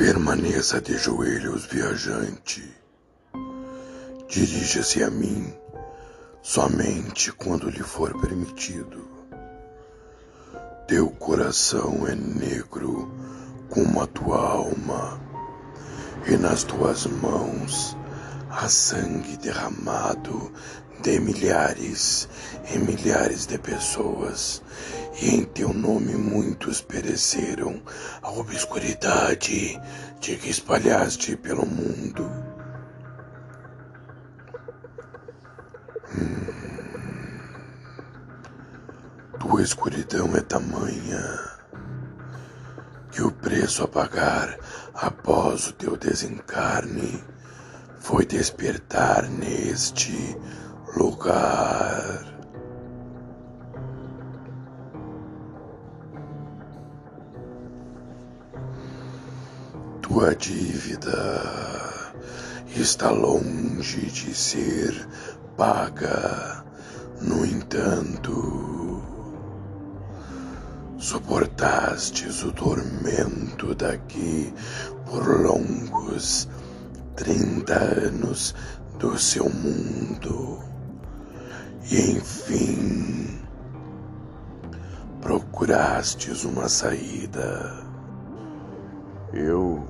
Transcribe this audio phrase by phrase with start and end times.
[0.00, 2.66] Permaneça de joelhos, viajante.
[4.30, 5.52] Dirija-se a mim
[6.40, 9.06] somente quando lhe for permitido.
[10.88, 13.12] Teu coração é negro
[13.68, 15.20] como a tua alma,
[16.26, 17.94] e nas tuas mãos
[18.48, 20.50] há sangue derramado
[21.00, 22.28] de milhares
[22.72, 24.62] e milhares de pessoas,
[25.20, 27.82] e em teu nome muitos pereceram
[28.22, 29.80] a obscuridade
[30.20, 32.30] de que espalhaste pelo mundo.
[36.14, 36.60] Hum.
[39.38, 41.50] Tua escuridão é tamanha
[43.10, 44.58] que o preço a pagar
[44.94, 47.24] após o teu desencarne
[48.00, 50.36] foi despertar neste
[50.96, 52.24] lugar.
[60.02, 61.80] Tua dívida
[62.76, 65.08] está longe de ser
[65.56, 66.64] paga.
[67.20, 69.02] No entanto,
[70.98, 74.52] suportastes o tormento daqui
[75.06, 76.48] por longos
[77.14, 78.54] trinta anos
[78.98, 80.69] do seu mundo.
[81.88, 83.40] E enfim,
[85.20, 87.84] procurastes uma saída.
[89.32, 89.86] Eu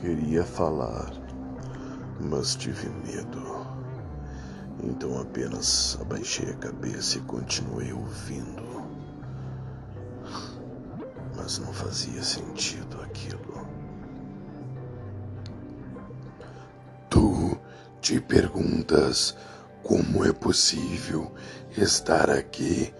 [0.00, 1.12] queria falar,
[2.20, 3.66] mas tive medo.
[4.82, 8.82] Então apenas abaixei a cabeça e continuei ouvindo.
[11.36, 13.66] Mas não fazia sentido aquilo.
[17.08, 17.56] Tu
[18.00, 19.36] te perguntas
[19.82, 21.32] como é possível
[21.76, 22.92] estar aqui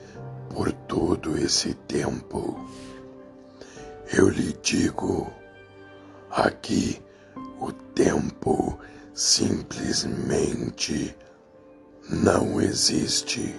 [0.51, 2.69] por todo esse tempo?
[4.13, 5.33] Eu lhe digo,
[6.31, 7.01] aqui
[7.61, 8.79] o tempo
[9.15, 11.17] simplesmente
[12.09, 13.55] não existe.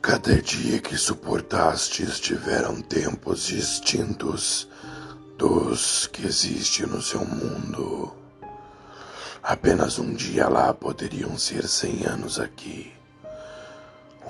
[0.00, 4.68] Cada dia que suportastes tiveram tempos distintos
[5.36, 8.19] dos que existem no seu mundo.
[9.42, 12.92] Apenas um dia lá poderiam ser cem anos aqui.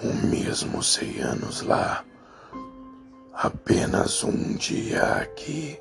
[0.02, 2.04] O mesmo cem anos lá.
[3.34, 5.80] Apenas um dia aqui.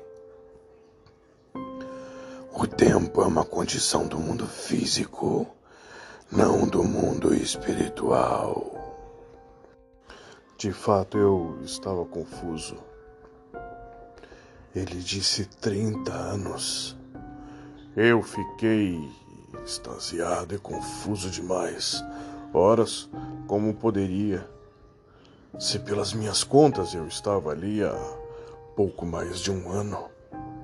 [2.52, 5.46] O tempo é uma condição do mundo físico,
[6.30, 8.80] não do mundo espiritual.
[10.58, 12.76] De fato, eu estava confuso.
[14.74, 16.99] Ele disse 30 anos.
[17.96, 19.10] Eu fiquei
[19.64, 22.04] extasiado e confuso demais.
[22.54, 23.10] Horas,
[23.48, 24.48] como poderia?
[25.58, 27.92] Se pelas minhas contas eu estava ali há
[28.76, 30.08] pouco mais de um ano,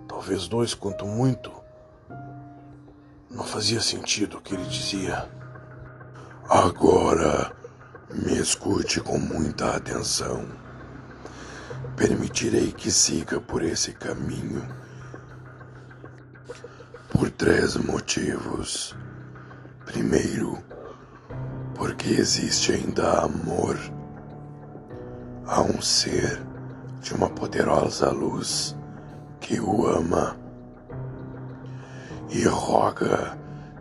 [0.06, 1.50] talvez dois, quanto muito,
[3.28, 5.28] não fazia sentido o que ele dizia.
[6.48, 7.52] Agora,
[8.08, 10.46] me escute com muita atenção.
[11.96, 14.64] Permitirei que siga por esse caminho
[17.16, 18.94] por três motivos.
[19.86, 20.58] Primeiro,
[21.74, 23.78] porque existe ainda amor
[25.46, 26.42] a um ser
[27.00, 28.76] de uma poderosa luz
[29.40, 30.36] que o ama
[32.28, 33.38] e roga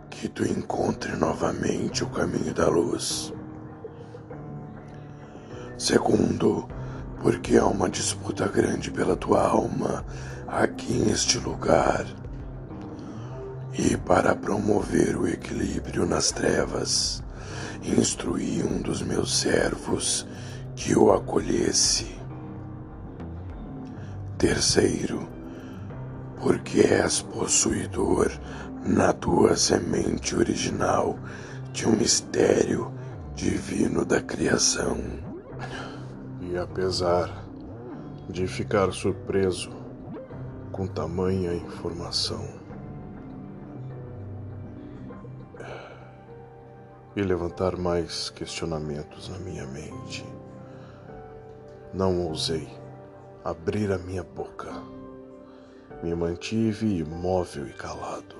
[0.08, 3.34] que tu encontre novamente o caminho da luz.
[5.76, 6.66] Segundo,
[7.20, 10.06] porque há uma disputa grande pela tua alma
[10.46, 12.06] aqui neste lugar
[13.78, 17.22] e para promover o equilíbrio nas trevas,
[17.82, 20.26] instruí um dos meus servos
[20.74, 22.16] que o acolhesse.
[24.38, 25.28] Terceiro,
[26.40, 28.30] porque és possuidor
[28.84, 31.18] na tua semente original
[31.72, 32.92] de um mistério
[33.34, 34.98] divino da criação.
[36.40, 37.44] E apesar
[38.28, 39.70] de ficar surpreso
[40.72, 42.65] com tamanha informação,
[47.16, 50.24] e levantar mais questionamentos na minha mente.
[51.94, 52.68] Não ousei
[53.42, 54.72] abrir a minha boca.
[56.02, 58.36] Me mantive imóvel e calado.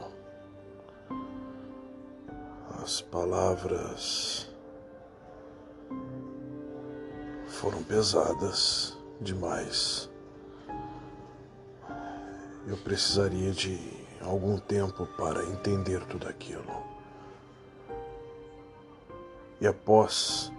[2.83, 4.53] As palavras
[7.47, 10.11] foram pesadas demais.
[12.67, 13.79] Eu precisaria de
[14.21, 16.96] algum tempo para entender tudo aquilo.
[19.61, 20.53] E após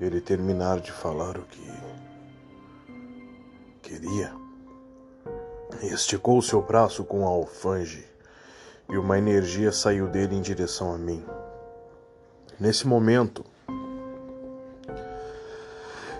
[0.00, 1.72] ele terminar de falar o que
[3.82, 4.44] queria,
[5.82, 8.06] Esticou seu braço com a alfange
[8.88, 11.22] e uma energia saiu dele em direção a mim.
[12.58, 13.44] Nesse momento,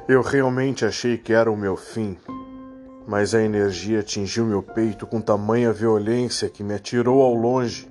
[0.08, 2.18] eu realmente achei que era o meu fim,
[3.06, 7.90] mas a energia atingiu meu peito com tamanha violência que me atirou ao longe.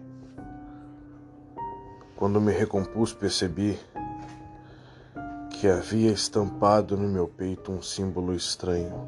[2.15, 3.79] Quando me recompus, percebi
[5.63, 9.07] que havia estampado no meu peito um símbolo estranho,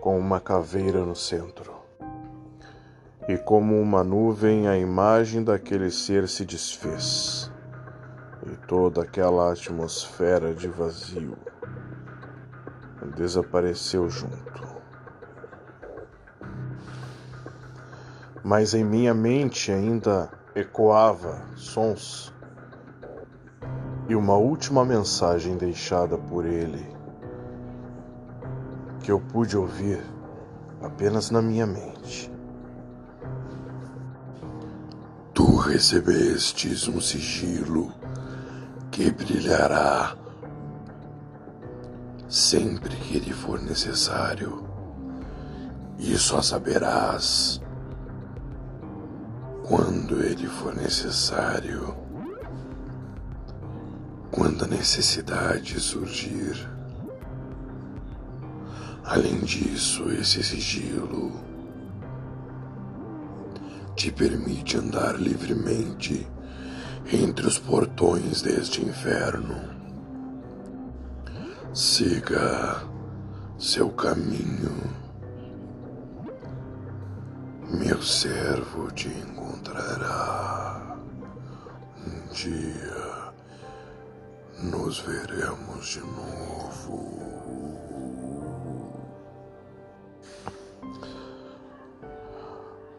[0.00, 1.74] com uma caveira no centro.
[3.28, 7.52] E como uma nuvem, a imagem daquele ser se desfez,
[8.50, 11.36] e toda aquela atmosfera de vazio
[13.14, 14.66] desapareceu junto.
[18.42, 22.32] Mas em minha mente ainda ecoava sons
[24.08, 26.86] e uma última mensagem deixada por ele
[29.02, 30.02] que eu pude ouvir
[30.82, 32.32] apenas na minha mente.
[35.34, 37.92] Tu recebestes um sigilo
[38.90, 40.16] que brilhará
[42.28, 44.66] sempre que ele for necessário,
[45.98, 47.60] e só saberás
[49.66, 51.94] quando ele for necessário,
[54.30, 56.68] quando a necessidade surgir.
[59.04, 61.32] Além disso, esse sigilo
[63.96, 66.26] te permite andar livremente
[67.12, 69.78] entre os portões deste inferno
[71.74, 72.82] Siga
[73.56, 74.74] seu caminho.
[77.70, 80.96] Meu servo te encontrará.
[82.04, 83.17] Um dia
[84.62, 87.18] nos veremos de novo.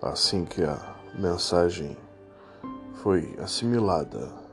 [0.02, 1.98] Assim que a mensagem
[2.96, 4.50] foi assimilada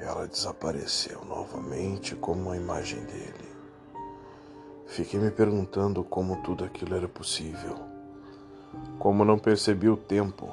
[0.00, 3.50] ela desapareceu novamente como a imagem dele.
[4.86, 7.76] Fiquei me perguntando como tudo aquilo era possível.
[8.98, 10.48] Como não percebi o tempo,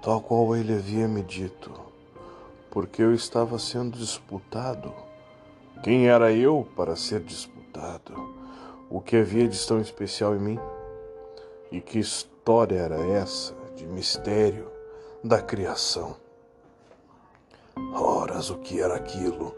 [0.00, 1.72] tal qual ele havia me dito,
[2.72, 4.94] porque eu estava sendo disputado.
[5.82, 8.14] Quem era eu para ser disputado?
[8.88, 10.58] O que havia de tão especial em mim?
[11.70, 14.66] E que história era essa de mistério
[15.22, 16.16] da criação?
[17.92, 19.54] Horas, o que era aquilo?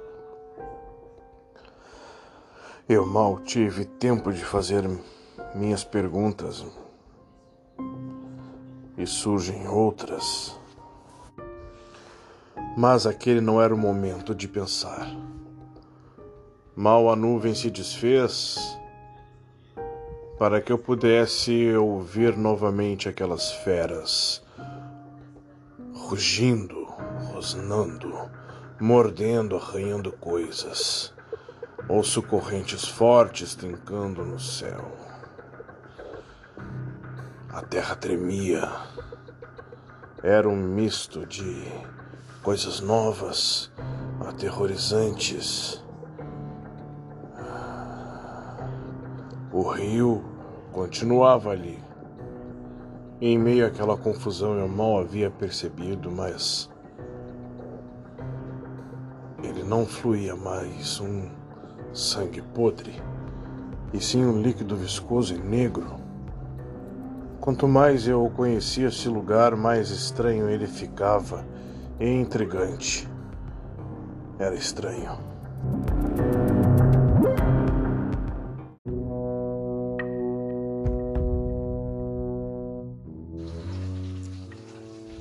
[2.88, 4.82] Eu mal tive tempo de fazer
[5.54, 6.66] minhas perguntas
[8.98, 10.63] e surgem outras.
[12.76, 15.08] Mas aquele não era o momento de pensar.
[16.74, 18.58] Mal a nuvem se desfez
[20.38, 24.42] para que eu pudesse ouvir novamente aquelas feras
[25.92, 26.84] rugindo
[27.44, 28.30] rosnando,
[28.80, 31.12] mordendo, arranhando coisas.
[31.88, 34.90] Ouço correntes fortes trincando no céu.
[37.50, 38.70] A terra tremia.
[40.22, 41.70] Era um misto de
[42.44, 43.72] coisas novas,
[44.20, 45.82] aterrorizantes.
[49.52, 50.22] O rio
[50.70, 51.82] continuava ali.
[53.20, 56.70] Em meio àquela confusão eu mal havia percebido, mas
[59.66, 61.30] não fluía mais um
[61.92, 63.02] sangue podre,
[63.92, 65.96] e sim um líquido viscoso e negro.
[67.40, 71.46] Quanto mais eu conhecia esse lugar, mais estranho ele ficava
[72.00, 73.08] e intrigante.
[74.38, 75.18] Era estranho.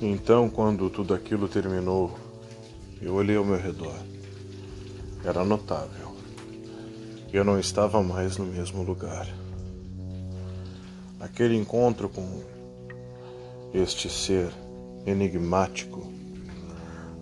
[0.00, 2.18] Então, quando tudo aquilo terminou,
[3.00, 3.94] eu olhei ao meu redor
[5.24, 6.14] era notável.
[7.32, 9.26] Eu não estava mais no mesmo lugar.
[11.18, 12.42] Aquele encontro com
[13.72, 14.52] este ser
[15.06, 16.12] enigmático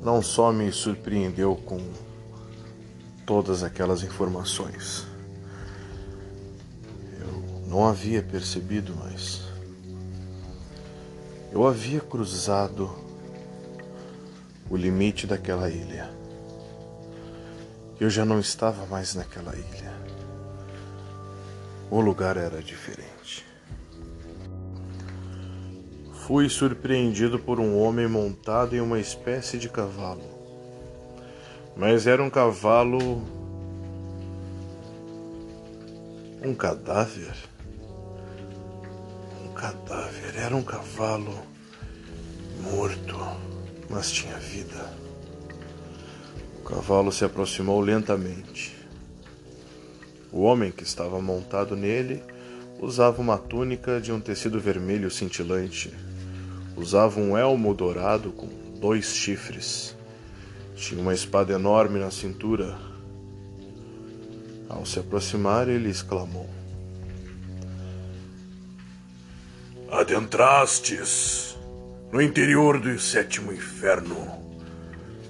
[0.02, 1.80] não só me surpreendeu com
[3.24, 5.06] todas aquelas informações.
[7.20, 9.42] Eu não havia percebido mais.
[11.52, 12.90] Eu havia cruzado
[14.68, 16.10] o limite daquela ilha.
[18.00, 19.92] Eu já não estava mais naquela ilha.
[21.88, 23.51] O lugar era diferente.
[26.32, 30.24] Fui surpreendido por um homem montado em uma espécie de cavalo.
[31.76, 33.22] Mas era um cavalo
[36.42, 37.34] Um cadáver?
[39.44, 40.34] Um cadáver.
[40.38, 41.38] Era um cavalo
[42.62, 43.18] morto,
[43.90, 44.90] mas tinha vida.
[46.60, 48.74] O cavalo se aproximou lentamente.
[50.32, 52.22] O homem que estava montado nele
[52.80, 55.92] usava uma túnica de um tecido vermelho cintilante.
[56.76, 58.48] Usava um elmo dourado com
[58.80, 59.96] dois chifres.
[60.74, 62.78] Tinha uma espada enorme na cintura.
[64.68, 66.48] Ao se aproximar, ele exclamou:
[69.90, 71.56] Adentrastes
[72.10, 74.42] no interior do sétimo inferno.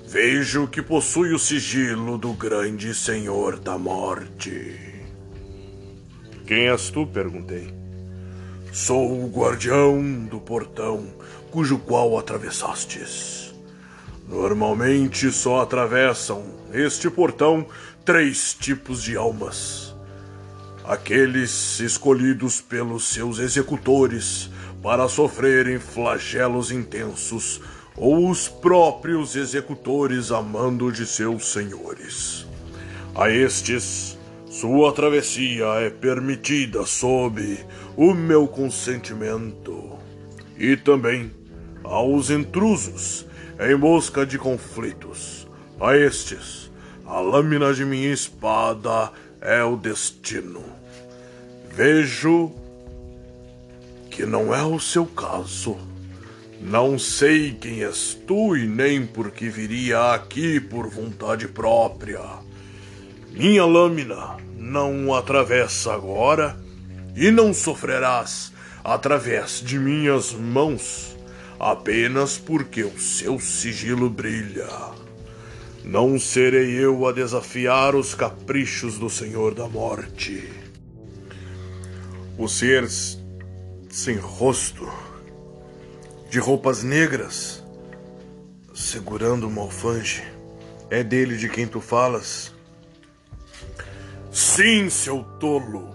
[0.06, 4.78] Vejo que possui o sigilo do grande Senhor da Morte.
[6.46, 7.06] Quem és tu?
[7.06, 7.72] perguntei.
[8.72, 11.06] Sou o guardião do portão
[11.52, 13.54] cujo qual atravessastes.
[14.26, 16.42] Normalmente só atravessam
[16.72, 17.66] este portão
[18.04, 19.94] três tipos de almas:
[20.82, 24.50] aqueles escolhidos pelos seus executores
[24.82, 27.60] para sofrerem flagelos intensos,
[27.96, 32.46] ou os próprios executores amando de seus senhores.
[33.14, 37.58] A estes, sua travessia é permitida sob
[37.94, 39.92] o meu consentimento.
[40.58, 41.30] E também
[41.84, 43.26] aos intrusos
[43.60, 45.46] em busca de conflitos.
[45.80, 46.70] A estes,
[47.06, 49.10] a lâmina de minha espada
[49.40, 50.62] é o destino.
[51.74, 52.52] Vejo
[54.10, 55.76] que não é o seu caso.
[56.60, 62.20] Não sei quem és tu e nem por que viria aqui por vontade própria.
[63.32, 66.56] Minha lâmina não atravessa agora
[67.16, 68.52] e não sofrerás
[68.84, 71.11] através de minhas mãos
[71.62, 74.68] apenas porque o seu sigilo brilha.
[75.84, 80.52] Não serei eu a desafiar os caprichos do Senhor da Morte.
[82.36, 82.88] O ser
[83.88, 84.92] sem rosto,
[86.28, 87.62] de roupas negras,
[88.74, 90.24] segurando uma alfange,
[90.90, 92.52] é dele de quem tu falas?
[94.32, 95.94] Sim, seu tolo,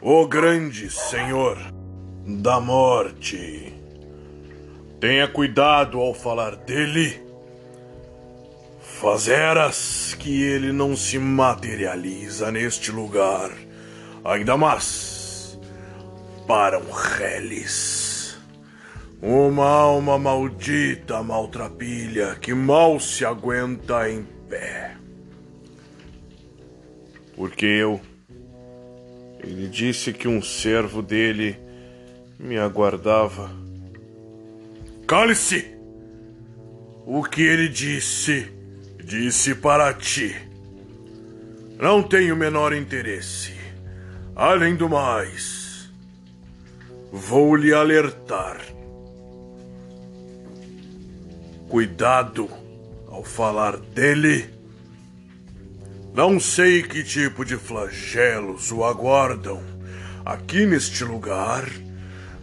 [0.00, 1.58] o grande Senhor
[2.24, 3.71] da Morte.
[5.02, 7.20] Tenha cuidado ao falar dele.
[8.80, 13.50] Fazeras que ele não se materializa neste lugar,
[14.24, 15.58] ainda mais
[16.46, 18.38] para um reles.
[19.20, 24.96] Uma alma maldita, maltrapilha, que mal se aguenta em pé.
[27.34, 28.00] Porque eu.
[29.42, 31.58] Ele disse que um servo dele
[32.38, 33.61] me aguardava
[35.06, 35.72] Cale-se!
[37.04, 38.48] O que ele disse,
[39.04, 40.34] disse para ti.
[41.78, 43.52] Não tenho o menor interesse.
[44.36, 45.92] Além do mais,
[47.10, 48.60] vou lhe alertar.
[51.68, 52.48] Cuidado
[53.08, 54.48] ao falar dele.
[56.14, 59.62] Não sei que tipo de flagelos o aguardam
[60.24, 61.68] aqui neste lugar,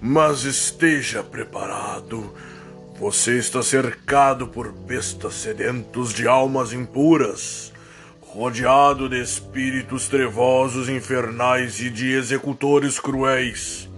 [0.02, 2.34] mas esteja preparado
[3.00, 7.72] você está cercado por bestas sedentos de almas impuras,
[8.20, 13.90] rodeado de espíritos trevosos infernais e de executores cruéis.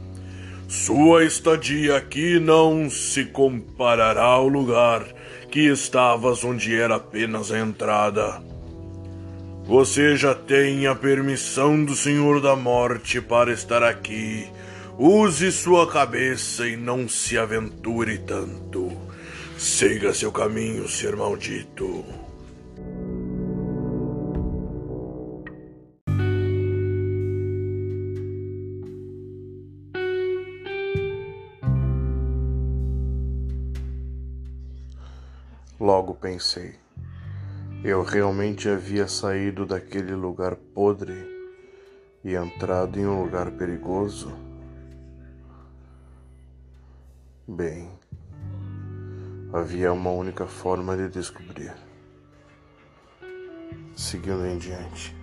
[0.67, 5.03] Sua estadia aqui não se comparará ao lugar
[5.49, 8.39] que estavas onde era apenas a entrada.
[9.65, 14.47] Você já tem a permissão do Senhor da Morte para estar aqui
[15.03, 18.91] Use sua cabeça e não se aventure tanto.
[19.57, 22.05] Siga seu caminho, ser maldito.
[35.79, 36.75] Logo pensei,
[37.83, 41.27] eu realmente havia saído daquele lugar podre
[42.23, 44.50] e entrado em um lugar perigoso.
[47.47, 47.89] Bem,
[49.51, 51.73] havia uma única forma de descobrir.
[53.95, 55.15] Seguindo em diante.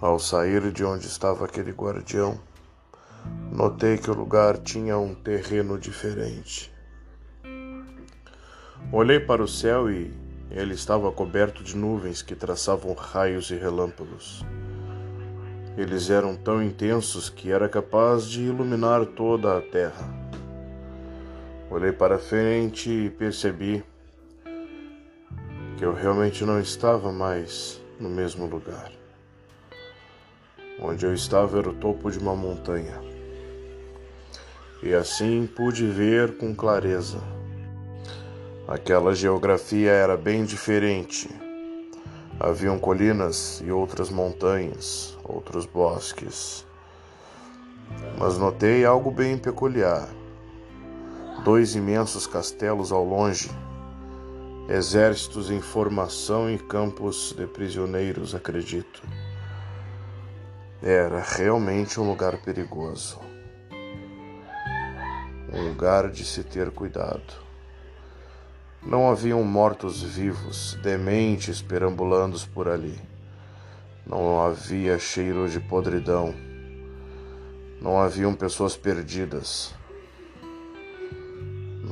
[0.00, 2.40] Ao sair de onde estava aquele guardião,
[3.50, 6.72] notei que o lugar tinha um terreno diferente.
[8.92, 10.14] Olhei para o céu e
[10.48, 14.46] ele estava coberto de nuvens que traçavam raios e relâmpagos.
[15.76, 20.19] Eles eram tão intensos que era capaz de iluminar toda a terra.
[21.70, 23.84] Olhei para frente e percebi
[25.78, 28.90] que eu realmente não estava mais no mesmo lugar.
[30.82, 33.00] Onde eu estava era o topo de uma montanha.
[34.82, 37.20] E assim pude ver com clareza.
[38.66, 41.30] Aquela geografia era bem diferente.
[42.40, 46.66] Haviam colinas e outras montanhas, outros bosques.
[48.18, 50.08] Mas notei algo bem peculiar.
[51.44, 53.50] Dois imensos castelos ao longe,
[54.68, 59.02] exércitos em formação e campos de prisioneiros, acredito.
[60.82, 63.18] Era realmente um lugar perigoso.
[65.50, 67.42] Um lugar de se ter cuidado.
[68.82, 73.00] Não haviam mortos-vivos, dementes perambulando por ali.
[74.06, 76.34] Não havia cheiro de podridão.
[77.80, 79.79] Não haviam pessoas perdidas.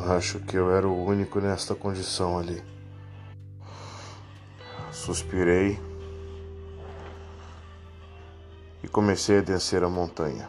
[0.07, 2.63] Acho que eu era o único nesta condição ali.
[4.93, 5.79] Suspirei
[8.83, 10.49] e comecei a descer a montanha,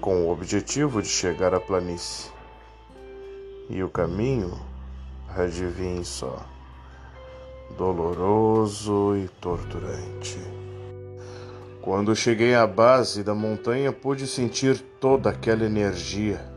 [0.00, 2.30] com o objetivo de chegar à planície.
[3.68, 4.60] E o caminho,
[5.28, 6.44] adivinhe só,
[7.78, 10.38] doloroso e torturante.
[11.80, 16.49] Quando cheguei à base da montanha, pude sentir toda aquela energia.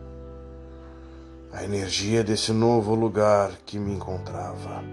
[1.53, 4.83] A energia desse novo lugar que me encontrava.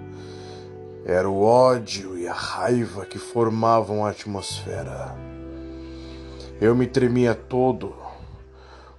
[1.06, 5.16] Era o ódio e a raiva que formavam a atmosfera.
[6.60, 7.94] Eu me tremia todo,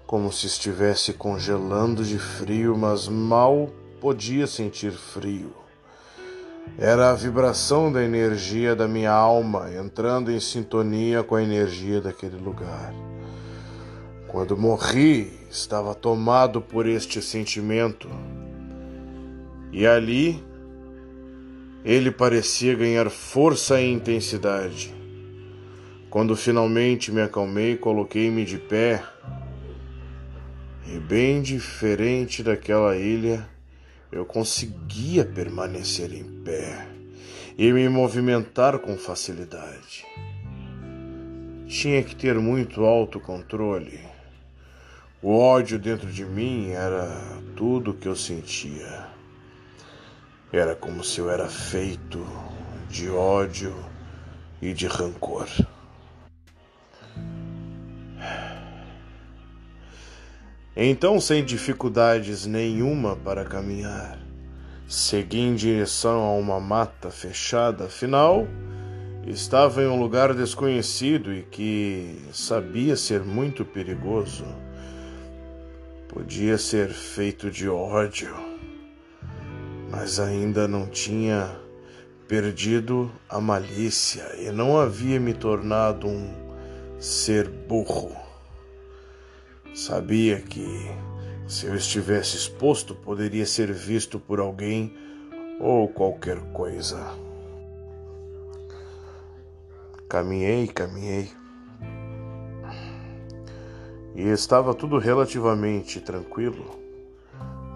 [0.07, 3.69] como se estivesse congelando de frio, mas mal
[4.01, 5.53] podia sentir frio.
[6.79, 12.37] Era a vibração da energia da minha alma entrando em sintonia com a energia daquele
[12.37, 12.91] lugar.
[14.27, 18.07] Quando morri, estava tomado por este sentimento.
[19.71, 20.41] E ali
[21.83, 24.93] ele parecia ganhar força e intensidade.
[26.09, 29.03] Quando finalmente me acalmei, coloquei-me de pé.
[30.87, 33.47] E bem diferente daquela ilha,
[34.11, 36.87] eu conseguia permanecer em pé
[37.57, 40.05] e me movimentar com facilidade.
[41.67, 44.11] Tinha que ter muito autocontrole.
[45.23, 47.07] O ódio dentro de mim era
[47.55, 49.05] tudo o que eu sentia.
[50.51, 52.25] Era como se eu era feito
[52.89, 53.75] de ódio
[54.59, 55.47] e de rancor.
[60.75, 64.17] Então, sem dificuldades nenhuma para caminhar,
[64.87, 68.47] segui em direção a uma mata fechada, afinal,
[69.27, 74.45] estava em um lugar desconhecido e que sabia ser muito perigoso.
[76.13, 78.51] Podia ser feito de ódio
[79.91, 81.53] mas ainda não tinha
[82.27, 86.33] perdido a malícia e não havia me tornado um
[86.97, 88.15] ser burro.
[89.75, 90.65] Sabia que
[91.45, 94.95] se eu estivesse exposto poderia ser visto por alguém
[95.59, 96.97] ou qualquer coisa.
[100.07, 101.40] Caminhei, caminhei.
[104.15, 106.81] E estava tudo relativamente tranquilo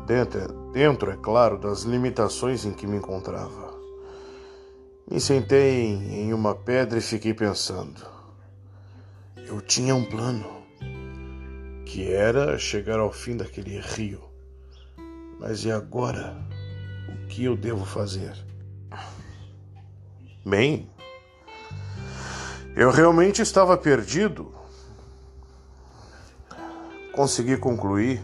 [0.05, 3.73] dentro, dentro, é claro, das limitações em que me encontrava.
[5.09, 8.05] Me sentei em uma pedra e fiquei pensando.
[9.47, 10.63] Eu tinha um plano,
[11.85, 14.23] que era chegar ao fim daquele rio.
[15.39, 16.35] Mas e agora?
[17.09, 18.33] O que eu devo fazer?
[20.43, 20.89] Bem,
[22.75, 24.53] eu realmente estava perdido.
[27.15, 28.21] Consegui concluir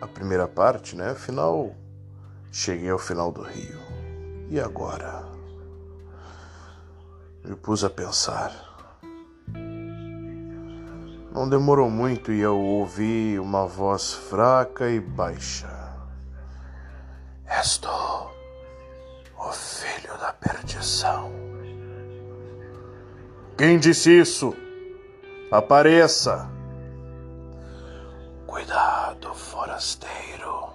[0.00, 1.10] a primeira parte, né?
[1.10, 1.76] Afinal,
[2.50, 3.78] cheguei ao final do rio.
[4.48, 5.28] E agora?
[7.44, 8.50] Me pus a pensar.
[11.34, 15.68] Não demorou muito e eu ouvi uma voz fraca e baixa.
[17.46, 17.88] És tu,
[19.38, 21.30] o filho da perdição.
[23.58, 24.56] Quem disse isso?
[25.50, 26.61] Apareça!
[28.52, 30.74] Cuidado, forasteiro.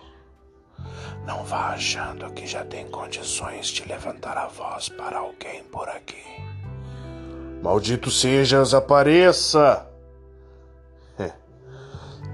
[1.28, 6.24] Não vá achando que já tem condições de levantar a voz para alguém por aqui.
[7.62, 9.88] Maldito sejas, apareça!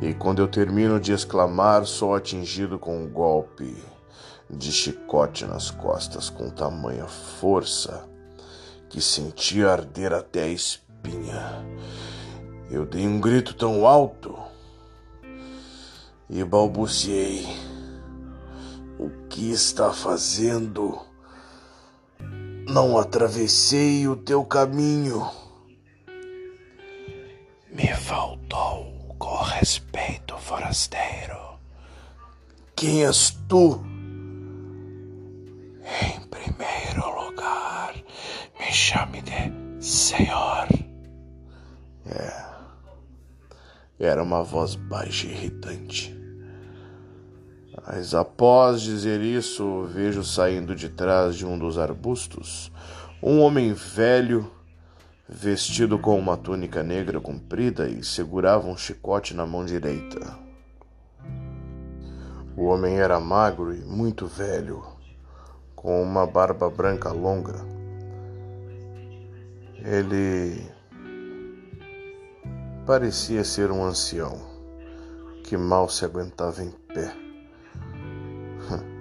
[0.01, 3.75] E quando eu termino de exclamar, sou atingido com um golpe
[4.49, 8.07] de chicote nas costas com tamanha força
[8.89, 11.65] que senti arder até a espinha.
[12.71, 14.42] Eu dei um grito tão alto
[16.33, 17.45] e balbuciei:
[18.97, 20.99] O que está fazendo?
[22.67, 25.29] Não atravessei o teu caminho.
[27.71, 31.59] Me faltou com respeito, forasteiro.
[32.75, 33.83] Quem és tu?
[36.01, 37.93] Em primeiro lugar,
[38.59, 40.67] me chame de Senhor.
[42.07, 42.43] É.
[43.99, 46.12] Era uma voz baixa e irritante.
[47.85, 52.71] Mas após dizer isso, vejo saindo de trás de um dos arbustos
[53.25, 54.51] um homem velho,
[55.29, 60.37] vestido com uma túnica negra comprida e segurava um chicote na mão direita.
[62.57, 64.83] O homem era magro e muito velho,
[65.73, 67.65] com uma barba branca longa.
[69.75, 70.69] Ele
[72.85, 74.37] parecia ser um ancião
[75.45, 77.15] que mal se aguentava em pé.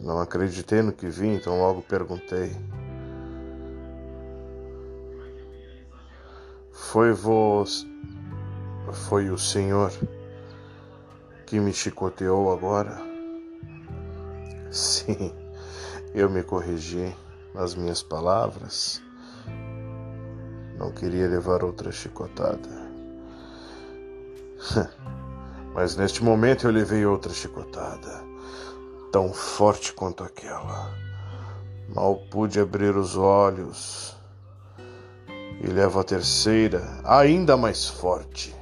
[0.00, 2.54] Não acreditei no que vi, então logo perguntei.
[6.70, 7.86] Foi vos.
[9.08, 9.92] Foi o senhor
[11.44, 12.96] que me chicoteou agora?
[14.70, 15.32] Sim,
[16.14, 17.14] eu me corrigi
[17.54, 19.02] nas minhas palavras.
[20.78, 22.68] Não queria levar outra chicotada.
[25.76, 28.24] Mas neste momento eu levei outra chicotada
[29.12, 30.90] tão forte quanto aquela.
[31.94, 34.16] Mal pude abrir os olhos
[35.60, 38.56] e levo a terceira, ainda mais forte.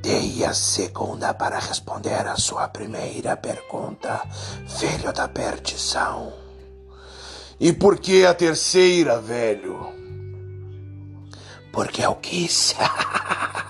[0.00, 4.22] Dei a segunda para responder a sua primeira pergunta,
[4.66, 6.32] filho da perdição.
[7.60, 9.97] E por que a terceira, velho?
[11.78, 12.74] porque eu quis.